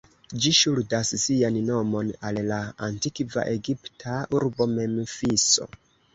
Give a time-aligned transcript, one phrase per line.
[0.43, 2.57] Ĝi ŝuldas sian nomon al la
[2.89, 5.71] antikva egipta urbo Memfiso.